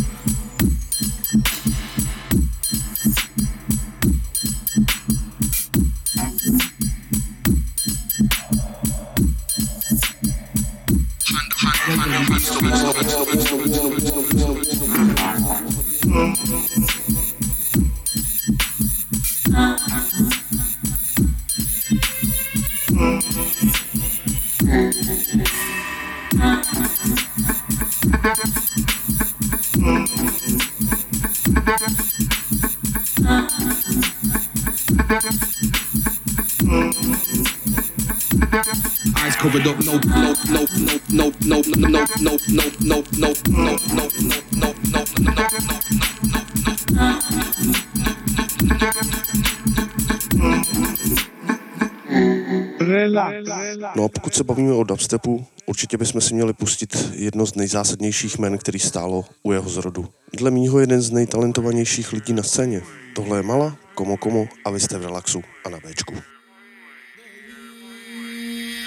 No 53.95 54.03
a 54.03 54.09
pokud 54.09 54.35
se 54.35 54.43
bavíme 54.43 54.73
o 54.73 54.83
dubstepu, 54.83 55.45
určitě 55.65 55.97
bychom 55.97 56.21
si 56.21 56.33
měli 56.33 56.53
pustit 56.53 57.09
jedno 57.13 57.45
z 57.45 57.55
nejzásadnějších 57.55 58.37
men, 58.39 58.57
který 58.57 58.79
stálo 58.79 59.25
u 59.43 59.51
jeho 59.51 59.69
zrodu. 59.69 60.07
Dle 60.33 60.51
mýho 60.51 60.79
jeden 60.79 61.01
z 61.01 61.11
nejtalentovanějších 61.11 62.13
lidí 62.13 62.33
na 62.33 62.43
scéně. 62.43 62.81
Tohle 63.15 63.39
je 63.39 63.43
Mala, 63.43 63.77
Komo 63.95 64.17
Komo 64.17 64.47
a 64.65 64.69
vy 64.69 64.79
jste 64.79 64.97
v 64.97 65.03
relaxu 65.03 65.41
a 65.65 65.69
na 65.69 65.77
Bčku. 65.77 66.34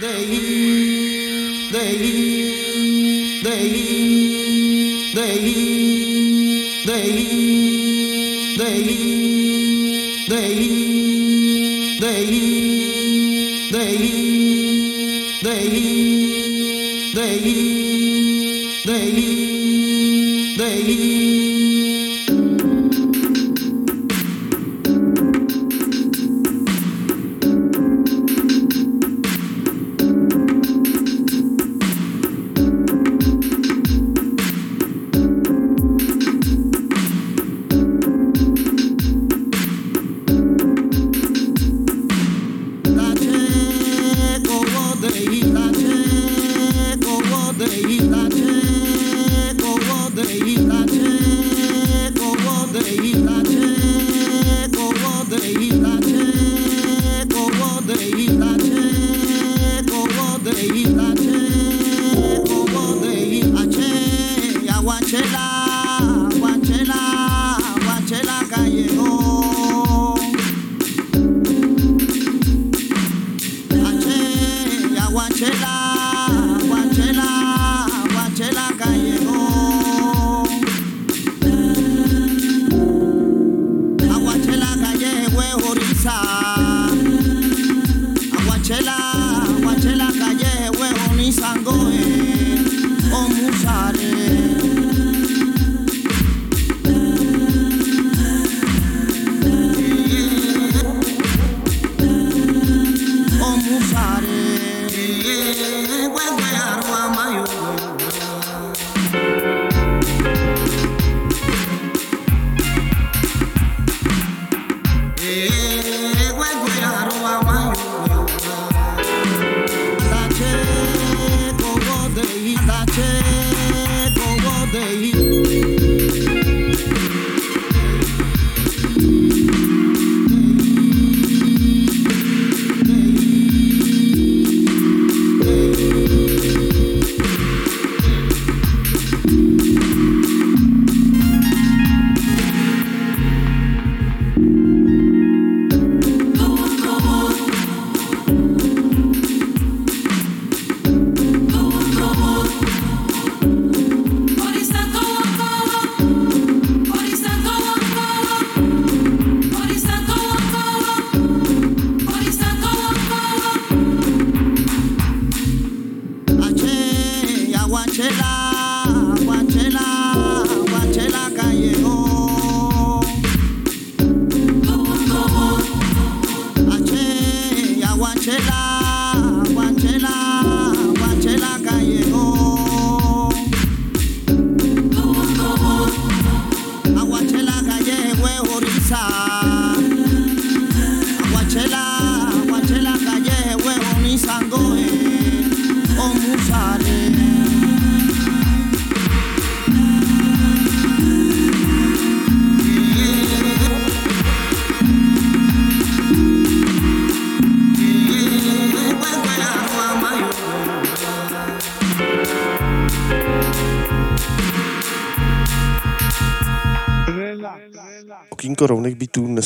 they 0.00 0.48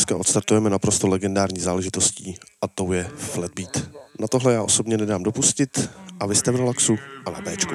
dneska 0.02 0.16
odstartujeme 0.16 0.70
naprosto 0.70 1.06
legendární 1.06 1.60
záležitostí 1.60 2.34
a 2.62 2.66
to 2.66 2.92
je 2.92 3.04
flat 3.16 3.50
beat. 3.56 3.90
Na 4.20 4.28
tohle 4.28 4.52
já 4.52 4.62
osobně 4.62 4.98
nedám 4.98 5.22
dopustit 5.22 5.90
a 6.20 6.26
vy 6.26 6.34
jste 6.34 6.50
v 6.50 6.56
relaxu 6.56 6.98
a 7.26 7.30
na 7.30 7.40
Bčku. 7.40 7.74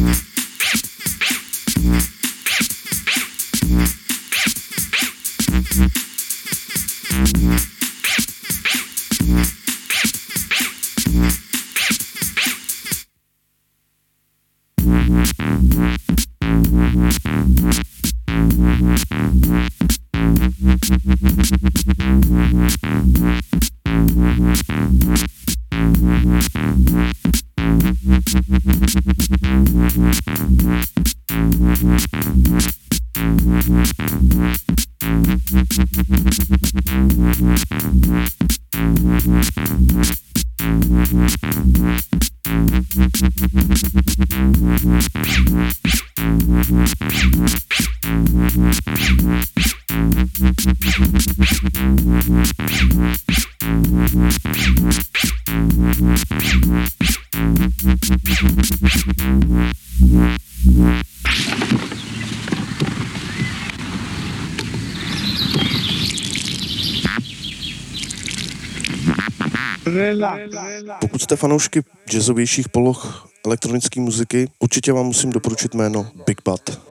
Pokud 71.01 71.21
jste 71.21 71.35
fanoušky 71.35 71.83
jazzovějších 72.13 72.69
poloh 72.69 73.29
elektronické 73.45 74.01
muziky, 74.01 74.49
určitě 74.59 74.93
vám 74.93 75.05
musím 75.05 75.31
doporučit 75.31 75.73
jméno 75.73 76.07
Big 76.25 76.41
Bad. 76.45 76.81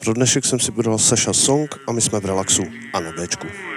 Pro 0.00 0.14
dnešek 0.14 0.44
jsem 0.44 0.60
si 0.60 0.72
vybral 0.72 0.98
Sasha 0.98 1.32
Song 1.32 1.74
a 1.88 1.92
my 1.92 2.00
jsme 2.00 2.20
v 2.20 2.24
relaxu 2.24 2.62
a 2.92 3.00
na 3.00 3.12
Bčku. 3.12 3.73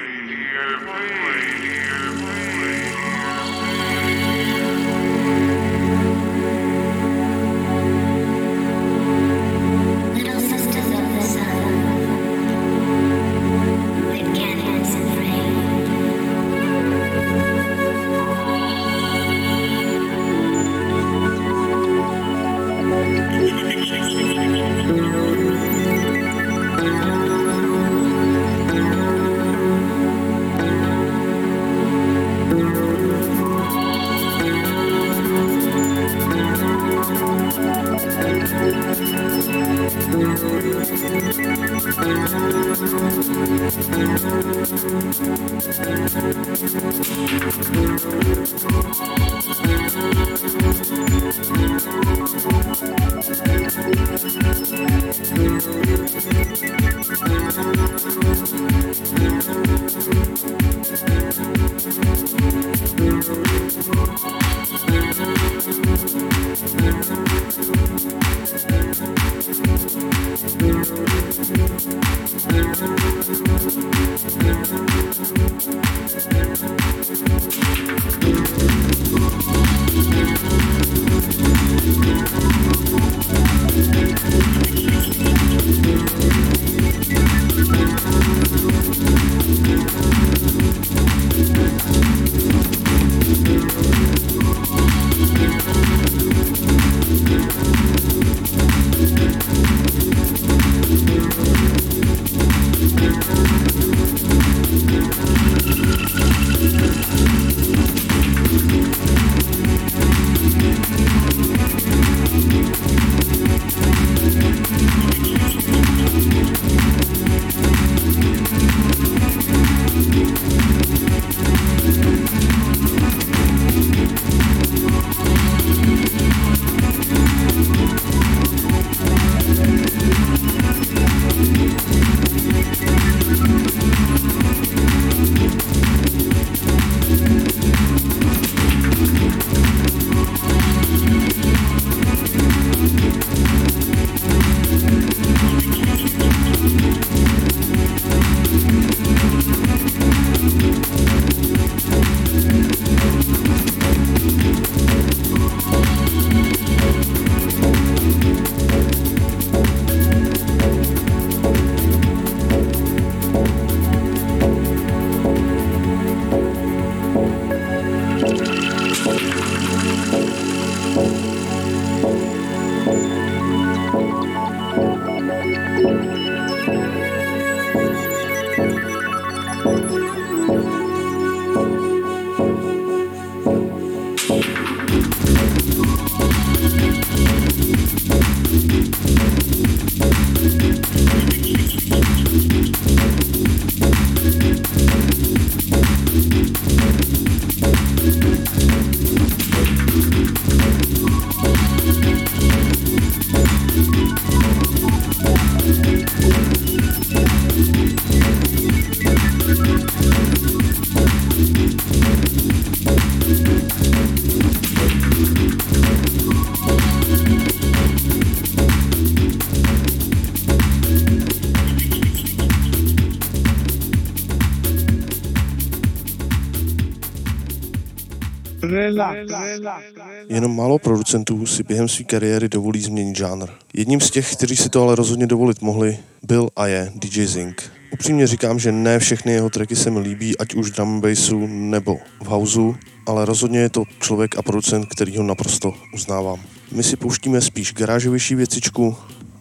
Jenom 230.30 230.56
málo 230.56 230.80
producentů 230.80 231.46
si 231.46 231.64
během 231.64 231.88
své 231.88 232.06
kariéry 232.06 232.50
dovolí 232.50 232.82
změnit 232.82 233.18
žánr. 233.18 233.48
Jedním 233.74 234.02
z 234.02 234.12
těch, 234.12 234.32
kteří 234.32 234.56
si 234.56 234.70
to 234.70 234.84
ale 234.84 234.96
rozhodně 234.96 235.28
dovolit 235.28 235.62
mohli, 235.62 235.98
byl 236.24 236.50
a 236.56 236.68
je 236.68 236.92
DJ 236.96 237.26
Zink. 237.26 237.72
Upřímně 237.94 238.28
říkám, 238.28 238.60
že 238.60 238.72
ne 238.72 239.00
všechny 239.00 239.32
jeho 239.32 239.50
tracky 239.50 239.76
se 239.76 239.92
mi 239.92 240.00
líbí, 240.00 240.38
ať 240.38 240.54
už 240.54 240.70
v 240.70 240.74
drum 240.74 241.02
bassu 241.02 241.48
nebo 241.48 241.98
v 242.24 242.26
houseu, 242.26 242.76
ale 243.06 243.26
rozhodně 243.26 243.60
je 243.60 243.70
to 243.70 243.84
člověk 244.00 244.38
a 244.38 244.42
producent, 244.42 244.86
který 244.86 245.18
ho 245.18 245.24
naprosto 245.24 245.74
uznávám. 245.94 246.40
My 246.72 246.84
si 246.84 246.96
pouštíme 246.96 247.42
spíš 247.42 247.74
garážovější 247.74 248.36
věcičku, 248.36 248.96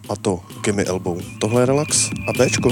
a 0.09 0.15
to 0.15 0.39
Gimme 0.63 0.83
Elbow. 0.83 1.21
Tohle 1.39 1.61
je 1.61 1.65
Relax 1.65 2.09
a 2.27 2.33
Bčko. 2.33 2.69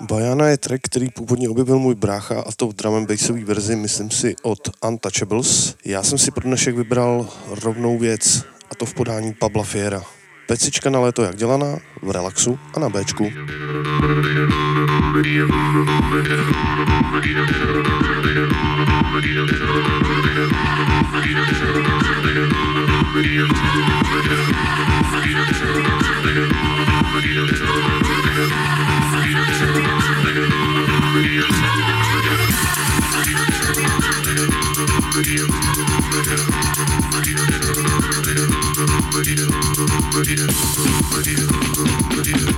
Bajana 0.00 0.48
je 0.48 0.58
track, 0.58 0.80
který 0.84 1.10
původně 1.10 1.48
objevil 1.48 1.78
můj 1.78 1.94
brácha 1.94 2.40
a 2.40 2.52
to 2.56 2.68
v 2.68 2.72
drum 2.72 2.94
and 2.94 3.08
bassové 3.08 3.44
verzi, 3.44 3.76
myslím 3.76 4.10
si, 4.10 4.34
od 4.42 4.58
Untouchables. 4.88 5.74
Já 5.84 6.02
jsem 6.02 6.18
si 6.18 6.30
pro 6.30 6.42
dnešek 6.44 6.76
vybral 6.76 7.28
rovnou 7.62 7.98
věc 7.98 8.44
a 8.70 8.74
to 8.74 8.86
v 8.86 8.94
podání 8.94 9.34
Pabla 9.34 9.64
Fiera. 9.64 10.02
Pecička 10.48 10.90
na 10.90 11.00
léto 11.00 11.22
jak 11.22 11.36
dělaná, 11.36 11.78
v 12.02 12.10
relaxu 12.10 12.58
a 12.74 12.80
na 12.80 12.88
Bčku. 12.88 13.24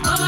Oh 0.07 0.24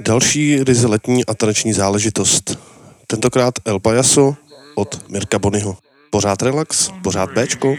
Další 0.00 0.64
ryze 0.64 0.86
letní 0.86 1.22
taneční 1.34 1.72
záležitost. 1.72 2.58
Tentokrát 3.06 3.54
El 3.64 3.80
Payaso 3.80 4.36
od 4.74 5.10
Mirka 5.10 5.38
Bonyho. 5.38 5.76
Pořád 6.10 6.42
relax, 6.42 6.90
pořád 7.02 7.30
Bčko. 7.30 7.76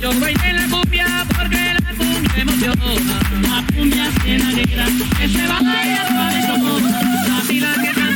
Yo 0.00 0.12
bailé 0.20 0.52
la 0.52 0.68
cumbia 0.68 1.26
porque 1.36 1.74
la 1.74 1.94
cumbia 1.96 2.42
emociona. 2.42 2.84
La 3.42 3.64
cumbia 3.74 4.10
se 4.22 4.34
alegra, 4.36 4.86
que 5.18 5.28
se 5.28 5.46
baila 5.46 5.84
y 5.84 5.90
la 5.90 7.28
La 7.28 7.42
pila 7.48 7.74
que 7.82 8.07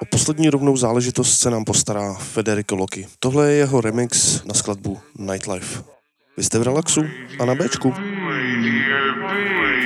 O 0.00 0.04
poslední 0.10 0.50
rovnou 0.50 0.76
záležitost 0.76 1.38
se 1.38 1.50
nám 1.50 1.64
postará 1.64 2.14
Federico 2.14 2.76
Loki. 2.76 3.06
Tohle 3.18 3.50
je 3.50 3.56
jeho 3.56 3.80
remix 3.80 4.44
na 4.44 4.54
skladbu 4.54 4.98
Nightlife. 5.18 5.82
Vy 6.36 6.44
jste 6.44 6.58
v 6.58 6.62
relaxu 6.62 7.04
a 7.40 7.44
na 7.44 7.54
Bčku. 7.54 7.94
Thank 9.28 9.77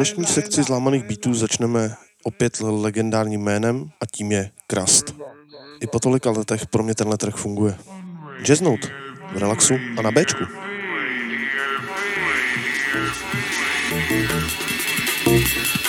Dnešní 0.00 0.24
sekci 0.24 0.62
zlámaných 0.62 1.04
beatů 1.04 1.34
začneme 1.34 1.94
opět 2.22 2.60
legendárním 2.60 3.40
jménem 3.40 3.90
a 4.00 4.06
tím 4.06 4.32
je 4.32 4.50
Krust. 4.66 5.14
I 5.80 5.86
po 5.86 6.00
tolika 6.00 6.30
letech 6.30 6.66
pro 6.66 6.82
mě 6.82 6.94
tenhle 6.94 7.16
track 7.16 7.36
funguje. 7.36 7.76
Jazznout 8.42 8.80
v 9.32 9.36
relaxu 9.36 9.74
a 9.98 10.02
na 10.02 10.10
Bčku. 10.10 10.44
Thank 15.24 15.79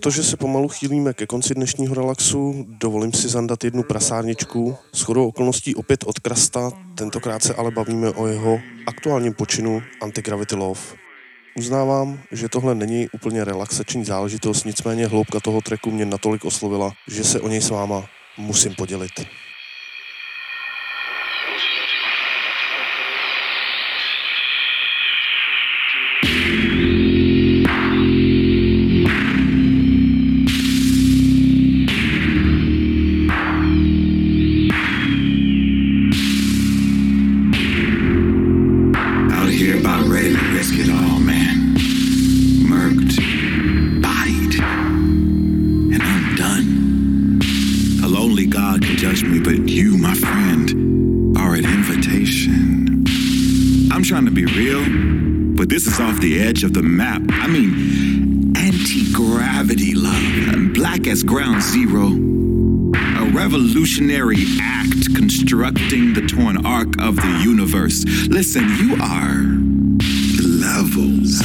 Protože 0.00 0.22
se 0.22 0.36
pomalu 0.36 0.68
chýlíme 0.68 1.12
ke 1.12 1.26
konci 1.26 1.54
dnešního 1.54 1.94
relaxu, 1.94 2.66
dovolím 2.68 3.12
si 3.12 3.28
zandat 3.28 3.64
jednu 3.64 3.82
prasárničku. 3.82 4.76
S 4.92 5.02
chodou 5.02 5.28
okolností 5.28 5.74
opět 5.74 6.04
od 6.04 6.18
Krasta, 6.18 6.70
tentokrát 6.94 7.42
se 7.42 7.54
ale 7.54 7.70
bavíme 7.70 8.10
o 8.10 8.26
jeho 8.26 8.60
aktuálním 8.86 9.34
počinu 9.34 9.82
Anti-Gravity 10.02 10.56
Love. 10.56 10.80
Uznávám, 11.58 12.18
že 12.32 12.48
tohle 12.48 12.74
není 12.74 13.08
úplně 13.12 13.44
relaxační 13.44 14.04
záležitost, 14.04 14.64
nicméně 14.64 15.06
hloubka 15.06 15.40
toho 15.40 15.60
treku 15.60 15.90
mě 15.90 16.06
natolik 16.06 16.44
oslovila, 16.44 16.92
že 17.08 17.24
se 17.24 17.40
o 17.40 17.48
něj 17.48 17.60
s 17.60 17.70
váma 17.70 18.04
musím 18.38 18.74
podělit. 18.74 19.12
Act 64.02 65.14
constructing 65.14 66.14
the 66.14 66.26
torn 66.26 66.64
arc 66.64 66.98
of 67.02 67.16
the 67.16 67.40
universe. 67.44 68.02
Listen, 68.28 68.64
you 68.78 68.94
are 68.94 69.44
levels. 70.40 71.42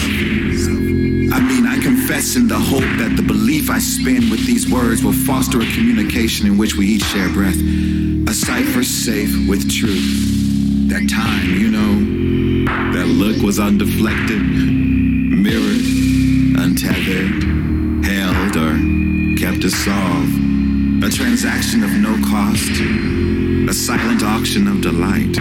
I 1.33 1.41
mean, 1.41 1.67
I 1.67 1.77
confess 1.81 2.37
in 2.37 2.47
the 2.47 2.57
hope 2.57 2.87
that 2.99 3.15
the 3.17 3.23
belief 3.23 3.69
I 3.69 3.79
spin 3.79 4.29
with 4.29 4.45
these 4.45 4.71
words 4.71 5.03
will 5.03 5.11
foster 5.11 5.59
a 5.59 5.65
communication 5.65 6.47
in 6.47 6.57
which 6.57 6.75
we 6.75 6.87
each 6.87 7.03
share 7.03 7.27
breath. 7.33 7.57
A 7.57 8.33
cipher 8.33 8.85
safe 8.85 9.49
with 9.49 9.69
truth. 9.69 10.87
That 10.89 11.09
time, 11.09 11.59
you 11.59 11.69
know, 11.69 12.93
that 12.93 13.07
look 13.07 13.43
was 13.43 13.59
undeflected, 13.59 14.39
A 21.55 21.57
transaction 21.57 21.83
of 21.85 21.91
no 22.01 22.27
cost, 22.27 22.81
a 23.69 23.73
silent 23.73 24.23
auction 24.23 24.67
of 24.67 24.81
delight, 24.81 25.37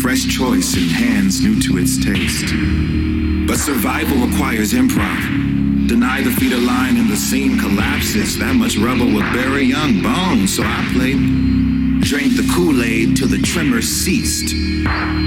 fresh 0.00 0.24
choice 0.32 0.76
in 0.76 0.84
hands 0.84 1.40
new 1.42 1.60
to 1.60 1.76
its 1.76 1.98
taste. 1.98 2.54
But 3.48 3.58
survival 3.58 4.28
requires 4.28 4.72
improv. 4.72 5.88
Deny 5.88 6.22
the 6.22 6.30
feeder 6.30 6.56
line 6.56 6.96
and 6.98 7.10
the 7.10 7.16
scene 7.16 7.58
collapses. 7.58 8.38
That 8.38 8.54
much 8.54 8.76
rubble 8.76 9.06
will 9.06 9.26
bury 9.32 9.64
young 9.64 10.00
bones, 10.00 10.54
so 10.54 10.62
I 10.64 10.88
played. 10.92 11.18
Drank 12.00 12.36
the 12.36 12.48
Kool 12.54 12.80
Aid 12.84 13.16
till 13.16 13.26
the 13.26 13.42
tremor 13.42 13.82
ceased. 13.82 14.50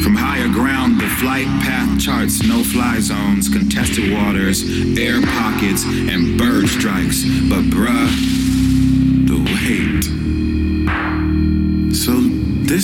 From 0.03 0.15
higher 0.15 0.47
ground, 0.47 1.01
the 1.01 1.09
flight 1.19 1.47
path 1.67 1.99
charts 1.99 2.41
no 2.47 2.63
fly 2.63 3.01
zones, 3.01 3.49
contested 3.49 4.13
waters, 4.13 4.63
air 4.97 5.21
pockets, 5.21 5.83
and 5.83 6.39
bird 6.39 6.69
strikes. 6.69 7.25
But 7.49 7.67
bruh, 7.67 8.42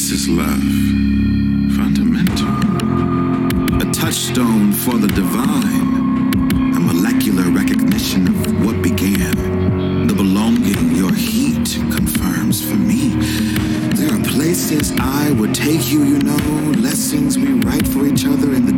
this 0.10 0.22
is 0.22 0.30
love. 0.30 0.64
Fundamental. 1.78 2.47
A 3.80 3.91
touchstone 3.91 4.72
for 4.72 4.97
the 4.97 5.07
divine. 5.07 6.34
A 6.76 6.80
molecular 6.80 7.43
recognition 7.51 8.28
of 8.28 8.66
what 8.66 8.82
began. 8.82 10.07
The 10.07 10.14
belonging 10.16 10.95
your 10.95 11.14
heat 11.14 11.78
confirms 11.95 12.68
for 12.68 12.78
me. 12.78 13.10
There 13.93 14.12
are 14.12 14.24
places 14.24 14.93
I 14.99 15.30
would 15.34 15.53
take 15.53 15.91
you, 15.91 16.03
you 16.03 16.20
know. 16.20 16.72
Lessons 16.80 17.38
we 17.38 17.53
write 17.62 17.88
for 17.88 18.07
each 18.07 18.26
other 18.26 18.51
in. 18.53 18.68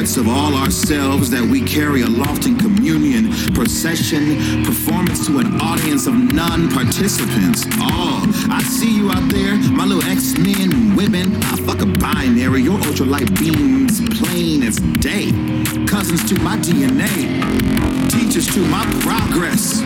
Parts 0.00 0.16
of 0.16 0.28
all 0.28 0.54
ourselves 0.54 1.28
that 1.28 1.42
we 1.42 1.60
carry 1.60 2.00
aloft 2.00 2.46
in 2.46 2.56
communion. 2.56 3.30
Procession, 3.52 4.64
performance 4.64 5.26
to 5.26 5.40
an 5.40 5.60
audience 5.60 6.06
of 6.06 6.14
non 6.14 6.70
participants. 6.70 7.66
All. 7.78 8.24
Oh, 8.24 8.48
I 8.50 8.62
see 8.62 8.96
you 8.96 9.10
out 9.10 9.30
there, 9.30 9.56
my 9.76 9.84
little 9.84 10.02
X 10.10 10.38
men 10.38 10.72
and 10.72 10.96
women. 10.96 11.36
I 11.52 11.56
fuck 11.68 11.82
a 11.82 11.86
binary. 11.86 12.62
Your 12.62 12.78
ultralight 12.78 13.28
beams 13.38 14.00
plain 14.18 14.62
as 14.62 14.76
day. 15.04 15.32
Cousins 15.86 16.26
to 16.30 16.40
my 16.40 16.56
DNA. 16.56 17.12
Teachers 18.10 18.46
to 18.54 18.60
my 18.68 18.86
progress. 19.04 19.82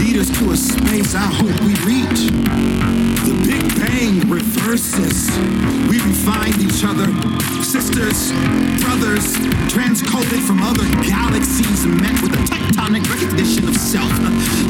Leaders 0.00 0.30
to 0.38 0.50
a 0.50 0.56
space 0.56 1.14
I 1.14 1.28
hope 1.28 1.60
we 1.60 1.76
reach. 1.84 2.32
The 3.28 3.34
Big 3.44 3.64
Bang 3.76 4.30
reverses. 4.64 5.30
We 5.88 6.00
refined 6.00 6.58
each 6.58 6.84
other. 6.84 7.06
Sisters, 7.62 8.32
brothers, 8.80 9.36
transcoded 9.68 10.40
from 10.46 10.62
other 10.62 10.84
galaxies, 11.02 11.84
and 11.84 12.00
met 12.00 12.20
with 12.22 12.32
a 12.32 12.42
tectonic 12.48 13.04
recognition 13.10 13.68
of 13.68 13.76
self. 13.76 14.10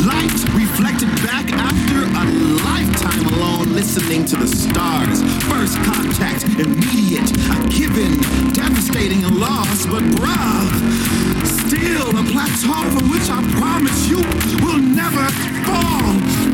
Light 0.05 0.35
reflected 0.55 1.09
back 1.23 1.47
after 1.53 2.03
a 2.03 2.25
lifetime 2.65 3.27
alone, 3.35 3.73
listening 3.73 4.25
to 4.27 4.37
the 4.37 4.47
stars. 4.47 5.23
First 5.45 5.77
contact, 5.85 6.45
immediate, 6.59 7.31
a 7.55 7.69
given, 7.69 8.19
devastating 8.53 9.25
a 9.25 9.31
loss, 9.31 9.87
but 9.87 10.03
bruh, 10.19 11.47
still 11.47 12.11
a 12.11 12.25
plateau 12.33 12.83
from 12.91 13.11
which 13.11 13.29
I 13.31 13.41
promise 13.59 14.09
you 14.09 14.19
will 14.65 14.79
never 14.79 15.25
fall. 15.67 16.54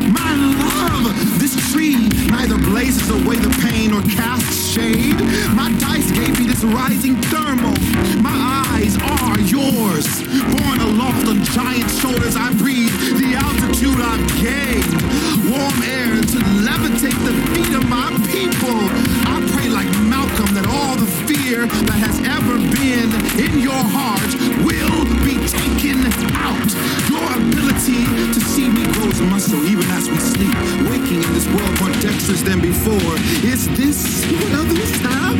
Love, 0.81 1.39
this 1.39 1.53
tree 1.71 1.95
neither 2.29 2.57
blazes 2.57 3.09
away 3.09 3.37
the 3.37 3.53
pain 3.61 3.93
or 3.93 4.01
casts 4.03 4.71
shade. 4.73 5.19
My 5.55 5.71
dice 5.79 6.09
gave 6.11 6.39
me 6.39 6.45
this 6.47 6.63
rising 6.63 7.15
thermal. 7.29 7.73
My 8.21 8.65
eyes 8.73 8.97
are 8.97 9.39
yours. 9.39 10.07
Born 10.57 10.79
aloft 10.81 11.27
on 11.27 11.43
giant 11.43 11.89
shoulders, 11.91 12.35
I 12.35 12.53
breathe 12.53 12.93
the 13.21 13.35
altitude 13.35 13.99
I've 14.01 14.25
gained. 14.41 14.91
Warm 15.51 15.77
air 15.83 16.15
to 16.21 16.39
levitate 16.65 17.19
the 17.27 17.35
feet 17.53 17.73
of 17.75 17.87
my 17.89 18.09
people. 18.31 18.79
I 19.29 19.37
pray 19.53 19.69
like 19.69 19.89
Malcolm 20.09 20.53
that 20.55 20.67
all 20.67 20.95
the 20.95 21.09
fear 21.27 21.67
that 21.67 21.99
has 21.99 22.17
ever 22.25 22.57
been 22.57 23.11
in 23.37 23.59
your 23.59 23.83
heart 23.95 24.31
will 24.65 25.05
be 25.25 25.37
taken 25.45 25.99
out. 26.41 26.69
Your 27.11 27.27
ability 27.37 28.05
to 28.33 28.39
see 28.39 28.69
me 28.69 28.90
grows 29.21 29.31
muscle 29.31 29.63
even 29.65 29.89
as 29.91 30.09
we 30.09 30.17
sleep. 30.17 30.55
Waking 30.89 31.23
in 31.23 31.33
this 31.33 31.47
world 31.47 31.79
more 31.79 31.91
dexterous 32.01 32.41
than 32.41 32.59
before. 32.61 33.15
Is 33.43 33.67
this 33.77 34.25
what 34.25 34.51
others 34.53 34.91
have? 35.01 35.37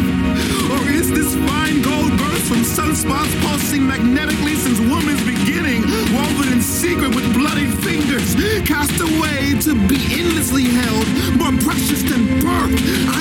Or 0.72 0.90
is 0.90 1.10
this 1.10 1.36
fine 1.48 1.82
gold 1.82 2.12
burst 2.18 2.48
from 2.48 2.64
sunspots 2.64 3.34
pulsing 3.42 3.86
magnetically 3.86 4.56
since 4.56 4.80
woman's 4.80 5.24
beginning? 5.24 5.82
Woven 6.14 6.54
in 6.54 6.62
secret 6.62 7.16
with 7.16 7.34
bloody 7.34 7.68
fingers. 7.68 8.36
Cast 8.66 9.00
away 9.00 9.56
to 9.62 9.74
be 9.88 10.00
endlessly 10.20 10.64
held. 10.64 11.06
More 11.38 11.56
precious 11.62 12.04
than 12.04 12.40
birth. 12.40 12.74
I 13.10 13.21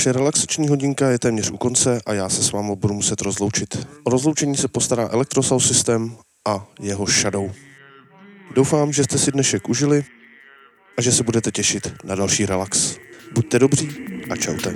Naše 0.00 0.12
relaxační 0.12 0.68
hodinka 0.68 1.10
je 1.10 1.18
téměř 1.18 1.50
u 1.50 1.56
konce 1.56 2.00
a 2.06 2.12
já 2.12 2.28
se 2.28 2.42
s 2.42 2.52
vámi 2.52 2.76
budu 2.76 2.94
muset 2.94 3.20
rozloučit. 3.20 3.86
O 4.04 4.10
rozloučení 4.10 4.56
se 4.56 4.68
postará 4.68 5.08
Electrosound 5.12 5.62
System 5.62 6.16
a 6.48 6.66
jeho 6.80 7.06
Shadow. 7.06 7.52
Doufám, 8.54 8.92
že 8.92 9.04
jste 9.04 9.18
si 9.18 9.32
dnešek 9.32 9.68
užili 9.68 10.04
a 10.98 11.02
že 11.02 11.12
se 11.12 11.22
budete 11.22 11.50
těšit 11.50 11.92
na 12.04 12.14
další 12.14 12.46
relax. 12.46 12.96
Buďte 13.34 13.58
dobří 13.58 13.88
a 14.30 14.36
čaute. 14.36 14.74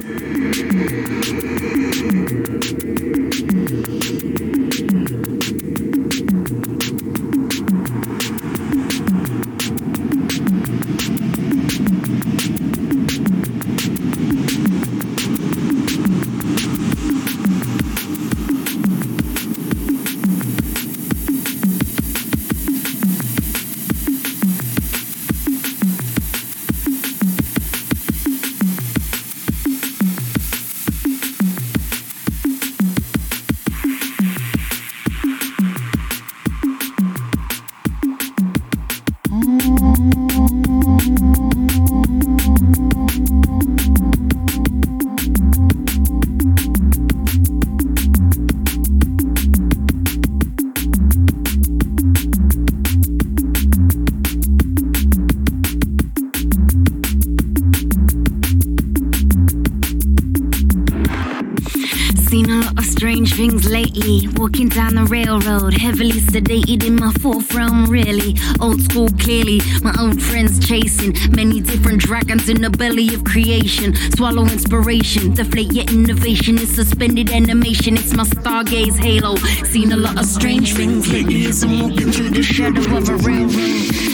Railroad, 65.54 65.74
heavily 65.74 66.20
sedated 66.20 66.84
in 66.84 66.96
my 66.96 67.12
realm, 67.54 67.86
really. 67.86 68.34
Old 68.60 68.80
school, 68.82 69.08
clearly. 69.20 69.60
My 69.82 69.94
old 70.00 70.20
friends 70.20 70.64
chasing 70.66 71.14
many 71.30 71.60
different 71.60 72.00
dragons 72.00 72.48
in 72.48 72.60
the 72.60 72.70
belly 72.70 73.14
of 73.14 73.24
creation. 73.24 73.94
Swallow 74.16 74.44
inspiration, 74.44 75.34
deflate 75.34 75.72
your 75.72 75.84
innovation. 75.86 76.58
It's 76.58 76.74
suspended 76.74 77.30
animation, 77.30 77.94
it's 77.94 78.14
my 78.14 78.24
stargaze 78.24 78.98
halo. 78.98 79.36
Seen 79.66 79.92
a 79.92 79.96
lot 79.96 80.18
of 80.18 80.26
strange 80.26 80.74
things 80.74 81.10
lately 81.10 81.46
as 81.46 81.62
I'm 81.62 81.80
walking 81.80 82.10
through 82.12 82.30
the 82.30 82.42
shadow 82.42 82.96
of 82.96 83.08
a 83.08 83.16
railroad. 83.16 84.13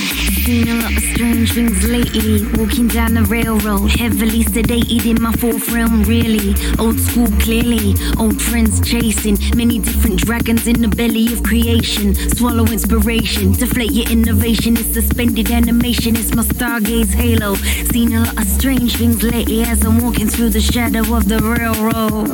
Seen 0.51 0.67
a 0.67 0.75
lot 0.83 0.97
of 0.97 1.03
strange 1.05 1.53
things 1.53 1.87
lately. 1.87 2.45
Walking 2.59 2.89
down 2.89 3.15
the 3.15 3.23
railroad, 3.23 3.89
heavily 3.93 4.43
sedated 4.43 5.07
in 5.07 5.23
my 5.23 5.31
fourth 5.35 5.71
realm, 5.71 6.03
really. 6.03 6.57
Old 6.77 6.99
school, 6.99 7.29
clearly. 7.39 7.95
Old 8.19 8.43
friends 8.43 8.81
chasing 8.81 9.39
many 9.55 9.79
different 9.79 10.19
dragons 10.19 10.67
in 10.67 10.83
the 10.83 10.89
belly 10.89 11.33
of 11.33 11.45
creation. 11.45 12.17
Swallow 12.35 12.65
inspiration, 12.65 13.53
deflate 13.53 13.93
your 13.93 14.11
innovation. 14.11 14.77
It's 14.77 14.93
suspended 14.93 15.53
animation, 15.53 16.17
it's 16.17 16.35
my 16.35 16.43
stargaze 16.43 17.15
halo. 17.15 17.55
Seen 17.93 18.13
a 18.13 18.25
lot 18.25 18.37
of 18.37 18.45
strange 18.49 18.97
things 18.97 19.23
lately 19.23 19.63
as 19.63 19.85
I'm 19.85 20.01
walking 20.01 20.27
through 20.27 20.51
the 20.51 20.61
shadow 20.61 21.15
of 21.15 21.29
the 21.29 21.39
railroad. 21.39 22.29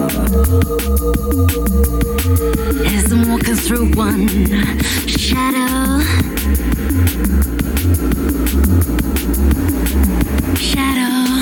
As 2.97 3.13
I'm 3.13 3.29
walking 3.29 3.57
through 3.57 3.93
one 3.95 4.27
shadow 5.07 6.16
shadow. 10.59 11.36